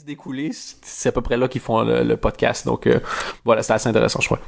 coulisses 0.00 0.04
des 0.04 0.16
coulisses, 0.16 0.78
c'est 0.82 1.08
à 1.08 1.12
peu 1.12 1.20
près 1.20 1.36
là 1.36 1.48
qu'ils 1.48 1.60
font 1.60 1.82
le, 1.82 2.02
le 2.02 2.16
podcast. 2.16 2.66
Donc 2.66 2.86
euh, 2.86 3.00
voilà, 3.44 3.62
c'est 3.62 3.72
assez 3.72 3.88
intéressant, 3.88 4.20
je 4.20 4.26
crois. 4.26 4.40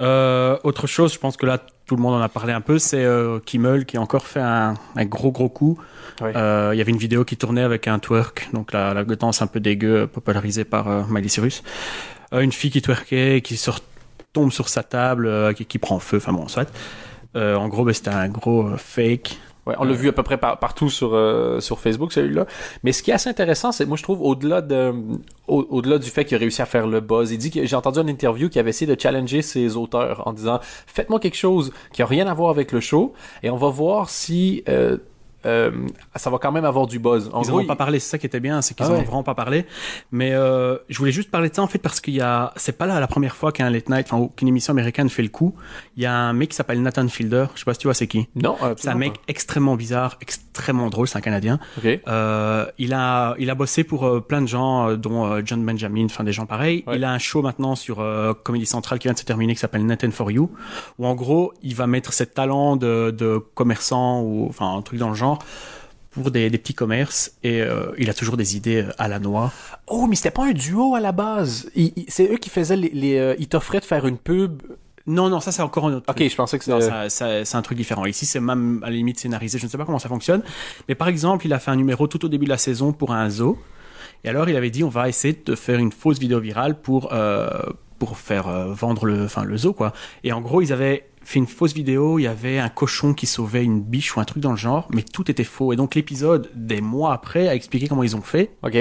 Euh, 0.00 0.56
autre 0.64 0.86
chose, 0.86 1.12
je 1.12 1.18
pense 1.18 1.36
que 1.36 1.46
là, 1.46 1.58
tout 1.86 1.96
le 1.96 2.02
monde 2.02 2.14
en 2.14 2.20
a 2.20 2.28
parlé 2.28 2.52
un 2.52 2.60
peu, 2.60 2.78
c'est 2.78 3.04
euh, 3.04 3.38
Kimmel 3.40 3.86
qui 3.86 3.96
a 3.96 4.00
encore 4.00 4.26
fait 4.26 4.40
un, 4.40 4.74
un 4.96 5.04
gros 5.04 5.30
gros 5.30 5.48
coup. 5.48 5.78
Oui. 6.20 6.30
Euh, 6.34 6.70
Il 6.74 6.78
y 6.78 6.80
avait 6.80 6.90
une 6.92 6.98
vidéo 6.98 7.24
qui 7.24 7.36
tournait 7.36 7.62
avec 7.62 7.86
un 7.88 7.98
twerk, 7.98 8.48
donc 8.52 8.72
la, 8.72 8.94
la 8.94 9.04
danse 9.04 9.42
un 9.42 9.46
peu 9.46 9.60
dégueu, 9.60 10.06
popularisée 10.06 10.64
par 10.64 11.08
Miley 11.08 11.28
Cyrus. 11.28 11.62
Une 12.32 12.52
fille 12.52 12.70
qui 12.70 12.82
twerkait, 12.82 13.40
qui 13.42 13.60
tombe 14.32 14.52
sur 14.52 14.68
sa 14.68 14.82
table, 14.82 15.54
qui, 15.54 15.64
qui 15.64 15.78
prend 15.78 15.98
feu, 15.98 16.18
enfin 16.18 16.32
bon, 16.32 16.48
soit. 16.48 16.70
En 17.34 17.68
gros, 17.68 17.84
ben, 17.84 17.94
c'était 17.94 18.10
un 18.10 18.28
gros 18.28 18.76
fake. 18.76 19.38
Ouais, 19.68 19.74
on 19.78 19.84
l'a 19.84 19.92
vu 19.92 20.08
à 20.08 20.12
peu 20.12 20.22
près 20.22 20.38
par- 20.38 20.58
partout 20.58 20.88
sur 20.88 21.10
euh, 21.14 21.60
sur 21.60 21.78
Facebook 21.78 22.12
celui-là. 22.12 22.46
Mais 22.84 22.92
ce 22.92 23.02
qui 23.02 23.10
est 23.10 23.14
assez 23.14 23.28
intéressant, 23.28 23.70
c'est 23.70 23.84
moi 23.86 23.96
je 23.98 24.02
trouve 24.02 24.22
au-delà 24.22 24.62
de 24.62 24.92
au- 25.46 25.66
au-delà 25.68 25.98
du 25.98 26.08
fait 26.08 26.24
qu'il 26.24 26.36
a 26.36 26.40
réussi 26.40 26.62
à 26.62 26.66
faire 26.66 26.86
le 26.86 27.00
buzz, 27.00 27.30
il 27.32 27.38
dit 27.38 27.50
que 27.50 27.64
j'ai 27.66 27.76
entendu 27.76 28.00
une 28.00 28.08
interview 28.08 28.48
qui 28.48 28.58
avait 28.58 28.70
essayé 28.70 28.92
de 28.92 28.98
challenger 28.98 29.42
ses 29.42 29.76
auteurs 29.76 30.26
en 30.26 30.32
disant 30.32 30.58
faites-moi 30.86 31.20
quelque 31.20 31.36
chose 31.36 31.70
qui 31.92 32.00
a 32.02 32.06
rien 32.06 32.26
à 32.26 32.34
voir 32.34 32.50
avec 32.50 32.72
le 32.72 32.80
show 32.80 33.12
et 33.42 33.50
on 33.50 33.56
va 33.56 33.68
voir 33.68 34.08
si 34.08 34.64
euh, 34.68 34.96
euh, 35.46 35.70
ça 36.16 36.30
va 36.30 36.38
quand 36.38 36.52
même 36.52 36.64
avoir 36.64 36.86
du 36.86 36.98
buzz. 36.98 37.30
En 37.32 37.42
Ils 37.42 37.50
n'en 37.50 37.58
ont 37.58 37.64
pas 37.66 37.76
parlé, 37.76 37.98
c'est 38.00 38.10
ça 38.10 38.18
qui 38.18 38.26
était 38.26 38.40
bien, 38.40 38.60
c'est 38.62 38.74
qu'ils 38.74 38.86
Ah 38.86 38.90
en 38.90 38.92
ouais. 38.94 39.00
ont 39.00 39.04
vraiment 39.04 39.22
pas 39.22 39.34
parlé. 39.34 39.66
Mais 40.12 40.32
euh, 40.32 40.76
je 40.88 40.98
voulais 40.98 41.12
juste 41.12 41.30
parler 41.30 41.48
de 41.50 41.54
ça 41.54 41.62
en 41.62 41.66
fait 41.68 41.78
parce 41.78 42.00
qu'il 42.00 42.14
y 42.14 42.20
a, 42.20 42.52
c'est 42.56 42.76
pas 42.76 42.86
la, 42.86 43.00
la 43.00 43.06
première 43.06 43.36
fois 43.36 43.52
qu'un 43.52 43.70
late 43.70 43.88
night, 43.88 44.06
enfin 44.10 44.28
qu'une 44.36 44.48
émission 44.48 44.72
américaine 44.72 45.08
fait 45.08 45.22
le 45.22 45.28
coup. 45.28 45.54
Il 45.96 46.02
y 46.02 46.06
a 46.06 46.12
un 46.14 46.32
mec 46.32 46.50
qui 46.50 46.56
s'appelle 46.56 46.82
Nathan 46.82 47.06
Fielder, 47.08 47.46
je 47.54 47.60
sais 47.60 47.64
pas 47.64 47.74
si 47.74 47.80
tu 47.80 47.86
vois 47.86 47.94
c'est 47.94 48.06
qui. 48.06 48.28
non, 48.34 48.56
C'est 48.76 48.88
un 48.88 48.94
mec 48.94 49.14
extrêmement 49.28 49.76
bizarre, 49.76 50.16
extrêmement 50.20 50.90
drôle, 50.90 51.06
c'est 51.08 51.18
un 51.18 51.22
Canadien. 51.22 51.58
Ok. 51.78 52.00
Euh, 52.08 52.66
il 52.78 52.92
a, 52.94 53.34
il 53.38 53.50
a 53.50 53.54
bossé 53.54 53.84
pour 53.84 54.06
euh, 54.06 54.20
plein 54.20 54.42
de 54.42 54.48
gens, 54.48 54.88
euh, 54.88 54.96
dont 54.96 55.24
euh, 55.26 55.42
John 55.44 55.64
Benjamin, 55.64 56.06
enfin 56.06 56.24
des 56.24 56.32
gens 56.32 56.46
pareils. 56.46 56.84
Ouais. 56.86 56.96
Il 56.96 57.04
a 57.04 57.12
un 57.12 57.18
show 57.18 57.42
maintenant 57.42 57.74
sur 57.76 58.00
euh, 58.00 58.34
Comedy 58.34 58.66
Central 58.66 58.98
qui 58.98 59.06
vient 59.08 59.12
de 59.14 59.18
se 59.18 59.24
terminer, 59.24 59.54
qui 59.54 59.60
s'appelle 59.60 59.84
Nathan 59.86 60.10
for 60.10 60.30
You, 60.30 60.50
où 60.98 61.06
en 61.06 61.14
gros 61.14 61.52
il 61.62 61.74
va 61.74 61.86
mettre 61.86 62.12
ses 62.12 62.26
talents 62.26 62.76
de, 62.76 63.10
de 63.10 63.38
commerçant 63.54 64.20
ou 64.22 64.46
enfin 64.48 64.74
un 64.76 64.82
truc 64.82 64.98
dans 64.98 65.08
le 65.08 65.14
genre 65.14 65.27
pour 66.10 66.30
des, 66.30 66.50
des 66.50 66.58
petits 66.58 66.74
commerces 66.74 67.32
et 67.42 67.60
euh, 67.60 67.92
il 67.98 68.08
a 68.10 68.14
toujours 68.14 68.36
des 68.36 68.56
idées 68.56 68.82
euh, 68.82 68.92
à 68.98 69.08
la 69.08 69.18
noix. 69.18 69.52
Oh, 69.86 70.06
mais 70.08 70.16
c'était 70.16 70.30
pas 70.30 70.46
un 70.46 70.52
duo 70.52 70.94
à 70.94 71.00
la 71.00 71.12
base. 71.12 71.70
C'est 72.08 72.32
eux 72.32 72.38
qui 72.38 72.50
faisaient 72.50 72.76
les, 72.76 72.90
les 72.90 73.18
euh, 73.18 73.34
ils 73.38 73.48
t'offraient 73.48 73.80
de 73.80 73.84
faire 73.84 74.06
une 74.06 74.18
pub. 74.18 74.62
Non, 75.06 75.28
non, 75.30 75.40
ça 75.40 75.52
c'est 75.52 75.62
encore 75.62 75.86
un 75.86 75.94
autre. 75.94 76.06
Ok, 76.08 76.16
truc. 76.16 76.30
je 76.30 76.36
pensais 76.36 76.58
que 76.58 76.64
c'est 77.08 77.56
un 77.56 77.62
truc 77.62 77.78
différent. 77.78 78.04
Ici, 78.04 78.26
c'est 78.26 78.40
même 78.40 78.80
à 78.82 78.90
la 78.90 78.96
limite 78.96 79.18
scénarisé. 79.18 79.58
Je 79.58 79.64
ne 79.64 79.70
sais 79.70 79.78
pas 79.78 79.86
comment 79.86 79.98
ça 79.98 80.08
fonctionne. 80.08 80.42
Mais 80.88 80.94
par 80.94 81.08
exemple, 81.08 81.46
il 81.46 81.52
a 81.52 81.58
fait 81.58 81.70
un 81.70 81.76
numéro 81.76 82.06
tout 82.06 82.24
au 82.24 82.28
début 82.28 82.44
de 82.44 82.50
la 82.50 82.58
saison 82.58 82.92
pour 82.92 83.12
un 83.12 83.30
zoo. 83.30 83.58
Et 84.24 84.28
alors, 84.28 84.48
il 84.48 84.56
avait 84.56 84.70
dit, 84.70 84.84
on 84.84 84.88
va 84.88 85.08
essayer 85.08 85.40
de 85.44 85.54
faire 85.54 85.78
une 85.78 85.92
fausse 85.92 86.18
vidéo 86.18 86.40
virale 86.40 86.80
pour, 86.80 87.12
euh, 87.12 87.48
pour 87.98 88.18
faire 88.18 88.48
euh, 88.48 88.72
vendre 88.72 89.06
le, 89.06 89.24
enfin, 89.24 89.44
le 89.44 89.56
zoo, 89.56 89.72
quoi. 89.72 89.92
Et 90.24 90.32
en 90.32 90.40
gros, 90.40 90.60
ils 90.60 90.72
avaient 90.72 91.07
fait 91.28 91.38
une 91.38 91.46
fausse 91.46 91.74
vidéo. 91.74 92.18
Il 92.18 92.22
y 92.22 92.26
avait 92.26 92.58
un 92.58 92.68
cochon 92.70 93.12
qui 93.14 93.26
sauvait 93.26 93.62
une 93.64 93.82
biche 93.82 94.16
ou 94.16 94.20
un 94.20 94.24
truc 94.24 94.42
dans 94.42 94.50
le 94.52 94.56
genre. 94.56 94.88
Mais 94.92 95.02
tout 95.02 95.30
était 95.30 95.44
faux. 95.44 95.72
Et 95.72 95.76
donc, 95.76 95.94
l'épisode, 95.94 96.50
des 96.54 96.80
mois 96.80 97.12
après, 97.12 97.48
a 97.48 97.54
expliqué 97.54 97.86
comment 97.86 98.02
ils 98.02 98.16
ont 98.16 98.22
fait. 98.22 98.56
Ok. 98.62 98.76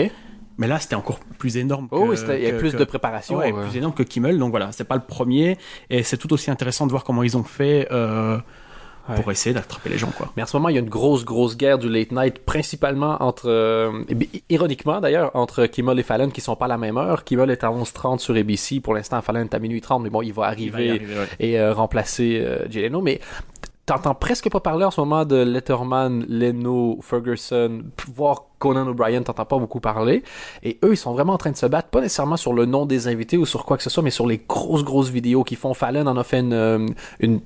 Mais 0.60 0.68
là, 0.68 0.80
c'était 0.80 0.96
encore 0.96 1.20
plus 1.38 1.58
énorme. 1.58 1.88
Oh, 1.92 2.08
que- 2.08 2.38
il 2.38 2.44
y 2.44 2.48
a 2.48 2.52
que- 2.52 2.58
plus 2.58 2.72
que- 2.72 2.78
de 2.78 2.84
préparation. 2.84 3.38
Ouais, 3.38 3.54
euh. 3.54 3.68
plus 3.68 3.78
énorme 3.78 3.94
que 3.94 4.02
Kimmel. 4.04 4.40
Donc 4.40 4.50
voilà, 4.52 4.72
c'est 4.72 4.86
pas 4.86 4.96
le 4.96 5.04
premier. 5.06 5.58
Et 5.90 6.02
c'est 6.04 6.18
tout 6.18 6.32
aussi 6.34 6.50
intéressant 6.50 6.86
de 6.88 6.92
voir 6.92 7.04
comment 7.04 7.22
ils 7.22 7.38
ont 7.38 7.44
fait 7.44 7.88
euh, 7.92 8.40
Ouais. 9.10 9.16
pour 9.16 9.32
essayer 9.32 9.54
d'attraper 9.54 9.90
les 9.90 9.98
gens, 9.98 10.12
quoi. 10.18 10.30
Mais 10.36 10.44
en 10.44 10.46
ce 10.46 10.58
moment, 10.58 10.70
il 10.70 10.76
y 10.76 10.78
a 10.78 10.82
une 10.82 10.90
grosse, 10.90 11.24
grosse 11.24 11.56
guerre 11.56 11.78
du 11.78 11.90
late 11.90 12.12
night, 12.12 12.40
principalement 12.40 13.18
entre, 13.22 13.48
euh, 13.50 14.04
ironiquement 14.50 15.00
d'ailleurs, 15.00 15.32
entre 15.34 15.66
Kimmel 15.66 16.00
et 16.00 16.04
Fallon 16.04 16.30
qui 16.30 16.42
sont 16.42 16.56
pas 16.56 16.66
à 16.66 16.70
la 16.70 16.78
même 16.78 16.98
heure. 16.98 17.24
Kimmel 17.24 17.50
est 17.52 17.64
à 17.64 17.70
11h30 17.72 18.20
sur 18.20 18.36
ABC. 18.36 18.80
Pour 18.80 18.94
l'instant, 18.94 19.22
Fallon 19.22 19.42
est 19.42 19.54
à 19.54 19.60
minuit 19.60 19.82
30, 19.82 20.04
mais 20.04 20.10
bon, 20.10 20.22
il 20.22 20.34
va 20.34 20.54
Il 20.58 20.72
va 20.72 20.78
arriver, 20.78 20.92
ouais. 20.92 21.28
et 21.40 21.60
euh, 21.60 21.74
remplacer 21.74 22.40
euh, 22.42 22.68
Jay 22.70 22.82
Leno. 22.82 23.02
Mais 23.02 23.20
t'entends 23.86 24.14
presque 24.16 24.50
pas 24.50 24.60
parler 24.60 24.84
en 24.84 24.92
ce 24.92 25.00
moment 25.00 25.24
de 25.24 25.38
Letterman, 25.38 26.26
Leno, 26.28 27.00
Ferguson, 27.02 27.84
voire 28.14 28.44
Conan 28.60 28.86
O'Brien, 28.88 29.22
t'entends 29.24 29.46
pas 29.46 29.58
beaucoup 29.58 29.80
parler. 29.80 30.24
Et 30.64 30.78
eux, 30.84 30.92
ils 30.92 30.98
sont 30.98 31.14
vraiment 31.14 31.34
en 31.34 31.38
train 31.38 31.52
de 31.52 31.56
se 31.58 31.66
battre, 31.66 31.88
pas 31.90 32.02
nécessairement 32.02 32.38
sur 32.38 32.52
le 32.54 32.66
nom 32.66 32.86
des 32.86 33.08
invités 33.08 33.38
ou 33.38 33.46
sur 33.46 33.64
quoi 33.66 33.78
que 33.78 33.84
ce 33.84 33.90
soit, 33.90 34.04
mais 34.04 34.12
sur 34.12 34.28
les 34.28 34.42
grosses, 34.48 34.84
grosses 34.84 35.10
vidéos 35.10 35.44
qu'ils 35.44 35.58
font. 35.58 35.74
Fallon 35.74 36.06
en 36.08 36.18
a 36.18 36.24
fait 36.26 36.40
une, 36.40 36.54
euh, 36.54 36.86
une 37.22 37.40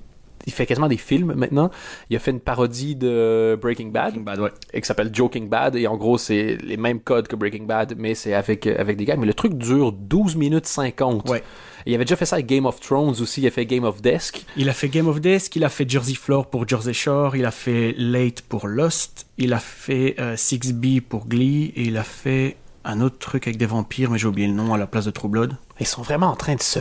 il 0.46 0.54
fait 0.54 0.66
quasiment 0.66 0.88
des 0.88 0.98
films 0.98 1.34
maintenant. 1.36 1.72
Il 2.10 2.16
a 2.16 2.20
fait 2.20 2.32
une 2.32 2.40
parodie 2.40 2.96
de 2.96 3.58
Breaking 3.62 3.88
Bad 3.88 4.02
Breaking 4.14 4.22
Bad, 4.24 4.40
ouais. 4.40 4.52
et 4.74 4.82
qui 4.82 4.88
s'appelle 4.88 5.10
Joking 5.14 5.50
Bad 5.50 5.76
et 5.76 5.88
en 5.88 5.98
gros 5.98 6.18
c'est 6.18 6.58
les 6.64 6.78
mêmes 6.78 7.00
codes 7.00 7.28
que 7.28 7.36
Breaking 7.36 7.64
Bad 7.64 7.96
mais 7.98 8.16
c'est 8.16 8.34
avec 8.34 8.68
euh, 8.68 8.76
avec 8.78 8.98
des 8.98 9.06
gars 9.06 9.16
mais 9.16 9.26
le 9.26 9.34
truc 9.34 9.54
dure 9.54 9.92
12 9.92 10.36
minutes 10.36 10.66
50. 10.66 11.30
Ouais. 11.30 11.44
Il 11.86 11.96
avait 11.96 12.06
déjà 12.06 12.16
fait 12.16 12.26
ça 12.26 12.36
avec 12.36 12.46
Game 12.46 12.66
of 12.66 12.80
Thrones 12.80 13.16
aussi, 13.22 13.42
il 13.42 13.48
a 13.48 13.52
fait 13.52 13.66
Game 13.66 13.84
of 13.84 14.02
Desk. 14.02 14.46
Il 14.56 14.70
a 14.70 14.74
fait 14.74 14.90
Game 14.90 15.08
of 15.08 15.20
Death, 15.20 15.50
il 15.56 15.64
a 15.64 15.70
fait 15.70 15.90
Jersey 15.90 16.14
Floor 16.14 16.48
pour 16.48 16.68
Jersey 16.68 16.94
Shore, 16.94 17.36
il 17.36 17.46
a 17.46 17.52
fait 17.52 17.96
Late 17.98 18.42
pour 18.42 18.68
Lost, 18.68 19.26
il 19.38 19.54
a 19.54 19.60
fait 19.60 20.16
euh, 20.20 20.36
6B 20.36 21.02
pour 21.02 21.28
Glee, 21.28 21.74
et 21.76 21.84
il 21.84 21.98
a 21.98 22.04
fait 22.04 22.58
un 22.84 23.02
autre 23.02 23.18
truc 23.18 23.48
avec 23.48 23.58
des 23.58 23.66
vampires, 23.66 24.12
mais 24.12 24.20
j'ai 24.20 24.28
oublié 24.28 24.48
le 24.48 24.54
nom 24.54 24.74
à 24.74 24.78
la 24.78 24.86
place 24.86 25.06
de 25.06 25.12
True 25.12 25.30
Blood. 25.30 25.56
Ils 25.80 25.88
sont 25.88 26.04
vraiment 26.04 26.28
en 26.28 26.36
train 26.36 26.56
de 26.56 26.62
se 26.62 26.80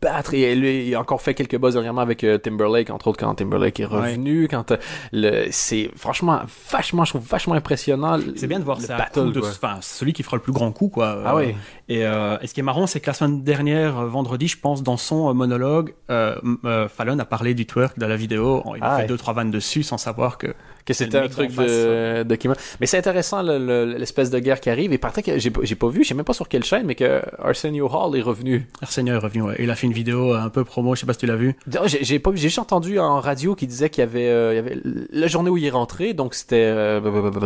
battre 0.00 0.34
et 0.34 0.54
lui 0.54 0.86
il 0.88 0.94
a 0.94 1.00
encore 1.00 1.20
fait 1.20 1.34
quelques 1.34 1.58
buzz 1.58 1.74
dernièrement 1.74 2.00
avec 2.02 2.22
euh, 2.24 2.38
Timberlake 2.38 2.90
entre 2.90 3.08
autres 3.08 3.18
quand 3.18 3.34
Timberlake 3.34 3.80
est 3.80 3.84
revenu 3.84 4.46
quand 4.48 4.70
euh, 4.72 4.76
le 5.12 5.46
c'est 5.50 5.90
franchement 5.96 6.40
vachement 6.70 7.04
je 7.04 7.10
trouve 7.12 7.26
vachement 7.26 7.54
impressionnant 7.54 8.18
C'est 8.36 8.46
bien 8.46 8.58
de 8.60 8.64
voir 8.64 8.80
ça. 8.80 8.96
battle, 8.96 9.32
de, 9.32 9.40
enfin, 9.40 9.78
celui 9.80 10.12
qui 10.12 10.22
fera 10.22 10.36
le 10.36 10.42
plus 10.42 10.52
grand 10.52 10.70
coup, 10.72 10.88
quoi. 10.88 11.22
Ah 11.24 11.34
Euh, 11.34 11.38
oui. 11.38 11.54
Et, 11.88 12.00
et 12.00 12.46
ce 12.46 12.52
qui 12.54 12.60
est 12.60 12.62
marrant, 12.62 12.86
c'est 12.86 13.00
que 13.00 13.06
la 13.06 13.14
semaine 13.14 13.42
dernière, 13.42 14.04
vendredi, 14.06 14.46
je 14.46 14.58
pense, 14.58 14.82
dans 14.82 14.96
son 14.98 15.32
monologue, 15.34 15.94
Fallon 16.08 17.18
a 17.18 17.24
parlé 17.24 17.54
du 17.54 17.66
twerk 17.66 17.98
dans 17.98 18.08
la 18.08 18.16
vidéo. 18.16 18.62
Il 18.76 18.82
a 18.82 18.86
Ah 18.86 18.96
fait 18.96 19.02
ouais. 19.02 19.08
deux 19.08 19.16
trois 19.16 19.34
vannes 19.34 19.50
dessus 19.50 19.82
sans 19.82 19.98
savoir 19.98 20.38
que. 20.38 20.48
que 20.84 20.94
c'était 20.94 21.18
un 21.18 21.28
truc 21.28 21.54
de, 21.54 22.22
de. 22.22 22.38
Mais 22.80 22.86
c'est 22.86 22.98
intéressant 22.98 23.42
le- 23.42 23.58
le- 23.58 23.96
l'espèce 23.98 24.30
de 24.30 24.38
guerre 24.38 24.60
qui 24.60 24.70
arrive. 24.70 24.92
Et 24.92 24.98
par 24.98 25.12
contre, 25.12 25.26
que 25.26 25.38
j'ai 25.38 25.50
pas- 25.50 25.60
j'ai 25.64 25.74
pas 25.74 25.88
vu, 25.88 26.02
je 26.04 26.08
sais 26.08 26.14
même 26.14 26.24
pas 26.24 26.32
sur 26.34 26.48
quelle 26.48 26.64
chaîne, 26.64 26.86
mais 26.86 26.94
que 26.94 27.20
Arsenio 27.42 27.88
Hall 27.92 28.16
est 28.16 28.22
revenu. 28.22 28.66
Arsenio 28.82 29.14
est 29.14 29.18
revenu. 29.18 29.42
Ouais. 29.42 29.56
Il 29.58 29.70
a 29.70 29.74
fait 29.74 29.86
une 29.88 29.94
vidéo 29.94 30.34
euh, 30.34 30.40
un 30.40 30.50
peu 30.50 30.64
promo. 30.64 30.94
Je 30.94 31.00
sais 31.00 31.06
pas 31.06 31.12
si 31.12 31.18
tu 31.18 31.26
l'as 31.26 31.36
vu. 31.36 31.56
J'ai 31.86 32.18
pas 32.18 32.30
j'ai 32.34 32.60
entendu 32.60 32.98
en 32.98 33.20
radio 33.20 33.54
qui 33.54 33.66
disait 33.66 33.90
qu'il 33.90 34.02
y 34.02 34.06
avait, 34.06 34.28
euh, 34.28 34.54
y 34.54 34.58
avait 34.58 34.78
la 34.84 35.26
journée 35.26 35.50
où 35.50 35.56
il 35.56 35.64
est 35.64 35.70
rentré, 35.70 36.14
donc 36.14 36.34
c'était 36.34 36.56
euh, 36.56 37.00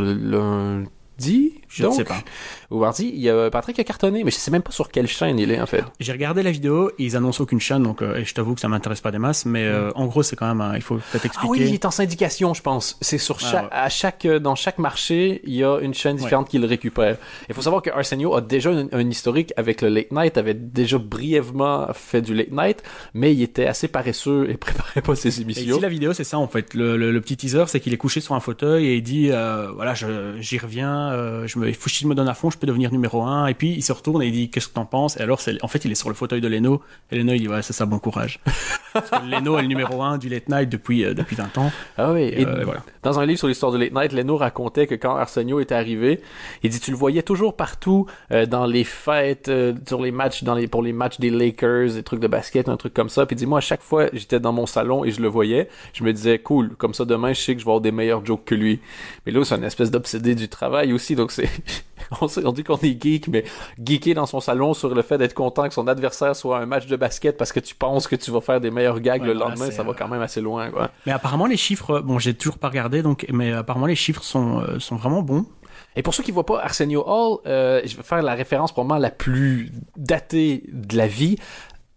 lundi, 0.04 1.54
Je 1.72 1.87
ne 1.87 1.91
sais 1.93 2.05
pas. 2.05 2.22
mardi. 2.71 3.10
Il 3.15 3.21
y 3.21 3.31
a 3.31 3.50
Patrick 3.50 3.78
a 3.78 3.84
cartonné, 3.84 4.25
mais 4.25 4.31
je 4.31 4.37
sais 4.37 4.50
même 4.50 4.62
pas 4.62 4.72
sur 4.72 4.91
quelle 4.91 5.06
chaîne 5.06 5.38
il 5.38 5.50
est 5.50 5.60
en 5.60 5.66
fait. 5.66 5.84
J'ai 6.00 6.12
regardé 6.12 6.43
la 6.43 6.50
vidéo. 6.50 6.91
Et 6.99 7.05
ils 7.05 7.16
annoncent 7.16 7.43
aucune 7.43 7.60
chaîne, 7.60 7.83
donc 7.83 8.03
euh, 8.03 8.16
et 8.16 8.25
je 8.25 8.34
t'avoue 8.34 8.55
que 8.55 8.60
ça 8.60 8.69
m'intéresse 8.69 9.00
pas 9.00 9.10
des 9.10 9.19
masses. 9.19 9.47
Mais 9.47 9.65
euh, 9.65 9.91
en 9.94 10.06
gros, 10.06 10.22
c'est 10.22 10.37
quand 10.37 10.47
même. 10.47 10.60
un- 10.60 10.77
il 10.77 10.83
faut 10.83 10.97
peut-être 10.97 11.34
Ah 11.37 11.41
oui, 11.49 11.59
expliquer. 11.59 11.69
il 11.71 11.75
est 11.75 11.84
en 11.84 11.91
syndication, 11.91 12.55
je 12.55 12.62
pense. 12.62 12.99
C'est 13.00 13.19
sur 13.19 13.37
Ah, 13.43 13.47
chaque, 13.50 13.62
ouais. 13.65 13.69
à 13.72 13.88
chaque, 13.88 14.27
euh, 14.27 14.38
dans 14.38 14.55
chaque 14.55 14.78
marché, 14.78 15.41
il 15.44 15.55
y 15.55 15.65
a 15.65 15.78
une 15.81 15.94
chaîne 15.94 16.16
différente 16.16 16.49
qui 16.49 16.59
le 16.59 16.66
récupère. 16.66 17.16
Il 17.49 17.55
faut 17.55 17.62
savoir 17.62 17.83
que 17.83 17.91
Arsenio 17.91 18.34
a 18.34 18.41
déjà 18.41 18.71
un, 18.71 18.89
un 18.93 19.09
historique 19.10 19.53
avec 19.56 19.81
le 19.83 19.89
late 19.89 20.10
night, 20.12 20.37
avait 20.39 20.54
déjà 20.54 20.99
brièvement 20.99 21.87
fait 21.94 22.21
du 22.22 22.34
late 22.34 22.50
night, 22.53 22.83
mais 23.15 23.33
il 23.34 23.43
était 23.43 23.66
assez 23.66 23.89
paresseux 23.89 24.49
et 24.50 24.56
préparait 24.59 25.00
pas 25.03 25.15
ses 25.15 25.39
Et 25.39 25.43
émissions. 25.43 25.72
ici, 25.77 25.81
la 25.81 25.89
vidéo, 25.89 26.12
c'est 26.12 26.25
ça 26.25 26.39
en 26.39 26.49
fait. 26.49 26.75
Le, 26.75 26.97
le- 26.97 27.10
le 27.12 27.21
petit 27.21 27.37
teaser, 27.37 27.65
c'est 27.69 27.81
qu'il 27.81 27.93
est 27.93 27.97
couché 27.99 28.21
sur 28.21 28.34
un 28.34 28.41
fauteuil 28.41 28.87
et 28.87 28.97
il 28.97 29.03
dit 29.03 29.28
euh, 29.31 29.69
voilà, 29.75 29.94
j'y 29.94 30.59
reviens, 30.59 31.12
euh, 31.12 31.47
je 31.47 31.59
me, 31.59 31.62
il 31.69 31.75
faut 31.75 31.89
que 31.89 31.95
je 31.97 32.06
me 32.06 32.15
donne 32.15 32.28
à 32.28 32.34
fond, 32.34 32.50
je 32.50 32.59
peux 32.59 32.67
devenir 32.67 32.93
numéro 32.93 33.23
un. 33.23 33.47
Et 33.47 33.55
puis 33.55 33.73
il 33.73 33.83
se 33.83 33.93
retourne 33.93 34.23
et 34.23 34.27
il 34.27 34.33
dit 34.33 34.50
qu'est-ce 34.50 34.69
que 34.69 34.75
t'en 34.75 34.84
penses? 34.87 35.17
Et 35.17 35.21
alors, 35.21 35.41
c'est, 35.41 35.62
en 35.62 35.69
fait, 35.69 35.84
il 35.84 35.93
est 35.93 35.97
sur 35.97 36.09
le 36.09 36.15
fauteuil 36.15 36.41
de 36.41 36.49
Leno. 36.49 36.83
Et 37.11 37.19
Leno, 37.19 37.33
il 37.33 37.41
dit 37.41 37.49
ouais, 37.49 37.62
c'est 37.62 37.73
ça, 37.73 37.87
bon 37.87 37.99
courage. 37.99 38.41
Parce 38.93 39.09
que 39.11 39.27
Leno 39.27 39.56
est 39.59 39.62
le 39.62 39.69
numéro 39.69 40.03
un 40.03 40.19
du 40.19 40.28
late 40.28 40.49
night 40.49 40.69
depuis 40.69 41.05
euh, 41.05 41.15
depuis 41.15 41.37
20 41.37 41.56
ans. 41.59 41.72
Ah 41.97 42.12
oui, 42.12 42.22
Et, 42.22 42.43
et 42.43 42.47
euh, 42.47 42.62
voilà. 42.65 42.83
dans 43.03 43.19
un 43.19 43.25
livre 43.27 43.39
sur 43.39 43.49
l'histoire 43.49 43.72
du 43.72 43.78
late 43.78 43.93
night, 43.93 44.12
Leno 44.12 44.37
racontait 44.37 44.87
que 44.87 44.95
quand 44.95 45.17
Arsenio 45.17 45.61
est 45.61 45.72
arrivé, 45.72 46.21
il 46.62 46.71
dit 46.71 46.78
tu 46.81 46.91
le 46.91 46.97
voyais 46.97 47.22
toujours 47.22 47.56
partout 47.56 48.06
euh, 48.33 48.45
dans 48.45 48.67
les 48.67 48.84
fêtes, 48.84 49.49
euh, 49.49 49.72
sur 49.86 50.03
les 50.03 50.10
matchs, 50.10 50.42
dans 50.45 50.54
les 50.54 50.69
pour 50.69 50.83
les 50.83 50.92
matchs 50.92 51.19
des 51.21 51.31
Lakers, 51.31 51.92
des 51.95 52.03
trucs 52.03 52.21
de 52.21 52.27
basket, 52.27 52.69
un 52.69 52.77
truc 52.77 52.92
comme 52.92 53.09
ça. 53.09 53.25
Puis 53.25 53.34
il 53.34 53.39
dit 53.39 53.47
moi 53.47 53.59
à 53.59 53.63
chaque 53.63 53.83
fois 53.83 54.07
j'étais 54.13 54.41
dans 54.41 54.53
mon 54.53 54.66
salon 54.66 55.04
et 55.04 55.10
je 55.10 55.22
le 55.22 55.28
voyais, 55.28 55.69
je 55.95 56.04
me 56.04 56.13
disais 56.13 56.39
cool, 56.39 56.75
comme 56.77 56.92
ça 56.92 57.04
demain 57.04 57.33
je 57.33 57.41
sais 57.41 57.54
que 57.54 57.60
je 57.60 57.65
vais 57.65 57.71
avoir 57.71 57.81
des 57.81 57.92
meilleurs 57.92 58.25
jokes 58.27 58.45
que 58.45 58.54
lui. 58.54 58.81
Mais 59.25 59.33
là 59.33 59.42
c'est 59.45 59.54
une 59.57 59.65
espèce 59.65 59.91
d'obsédé 59.91 60.34
du 60.34 60.48
travail 60.48 60.92
aussi, 60.92 61.15
donc 61.16 61.33
c'est 61.33 61.48
on, 62.21 62.53
dit 62.53 62.65
qu'on 62.65 62.77
est 62.78 63.03
geek, 63.03 63.28
mais 63.28 63.45
geeker 63.83 64.15
dans 64.15 64.27
son 64.27 64.41
salon 64.41 64.75
sur 64.75 64.95
le 64.95 65.03
fait 65.03 65.19
d'être 65.19 65.34
content 65.34 65.69
que 65.69 65.75
son 65.75 65.89
adversaire 65.89 66.37
soit 66.37 66.59
un 66.59 66.66
match 66.66 66.87
de 66.87 66.97
basket 66.97 67.37
parce 67.37 67.53
que 67.53 67.60
tu 67.60 67.75
penses 67.75 68.07
que 68.07 68.16
tu 68.16 68.31
vas 68.31 68.41
faire 68.41 68.60
des 68.60 68.71
meilleurs 68.71 69.01
gags 69.01 69.22
Ouais, 69.22 69.28
le 69.28 69.34
lendemain, 69.34 69.71
ça 69.71 69.83
va 69.83 69.91
euh, 69.91 69.95
quand 69.97 70.09
même 70.09 70.22
assez 70.22 70.41
loin 70.41 70.71
quoi. 70.71 70.91
Mais 71.07 71.13
apparemment, 71.13 71.47
les 71.47 71.57
chiffres, 71.57 72.01
bon, 72.01 72.19
j'ai 72.19 72.34
toujours 72.34 72.59
pas 72.59 72.69
regardé, 72.69 73.03
donc, 73.03 73.27
mais 73.33 73.53
apparemment, 73.53 73.87
les 73.87 73.95
chiffres 73.95 74.22
sont 74.22 74.60
euh, 74.60 74.78
sont 74.78 74.97
vraiment 74.97 75.22
bons. 75.22 75.47
Et 75.95 76.03
pour 76.03 76.15
ceux 76.15 76.22
qui 76.22 76.33
voient 76.33 76.47
pas 76.47 76.63
Arsenio 76.63 77.04
Hall, 77.07 77.39
euh, 77.47 77.83
je 77.84 77.97
vais 77.97 78.03
faire 78.03 78.22
la 78.22 78.34
référence 78.34 78.72
probablement 78.72 78.98
la 78.98 79.10
plus 79.10 79.71
datée 79.97 80.65
de 80.72 80.97
la 80.97 81.07
vie. 81.07 81.37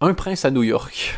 Un 0.02 0.14
prince 0.14 0.44
à 0.44 0.52
New 0.52 0.64
York. 0.64 1.18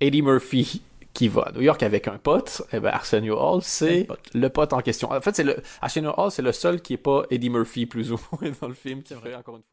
Eddie 0.00 0.22
Murphy 0.22 0.82
qui 1.16 1.28
va 1.28 1.42
à 1.42 1.52
New 1.52 1.62
York 1.62 1.82
avec 1.82 2.08
un 2.08 2.18
pote. 2.18 2.62
Et 2.72 2.78
ben 2.78 2.90
Arsenio 2.90 3.38
Hall, 3.38 3.62
c'est 3.62 4.04
pote. 4.04 4.20
le 4.34 4.48
pote 4.50 4.72
en 4.74 4.80
question. 4.80 5.10
En 5.10 5.20
fait, 5.22 5.34
c'est 5.34 5.44
le 5.44 5.56
Arsenio 5.80 6.12
Hall, 6.16 6.30
c'est 6.30 6.42
le 6.42 6.52
seul 6.52 6.82
qui 6.82 6.92
est 6.92 6.98
pas 6.98 7.24
Eddie 7.30 7.48
Murphy 7.48 7.86
plus 7.86 8.12
ou 8.12 8.20
moins 8.30 8.52
dans 8.60 8.68
le 8.68 8.74
film 8.74 9.02
qui 9.02 9.14
fait 9.14 9.34
encore 9.34 9.56
une 9.56 9.62
fois. 9.62 9.72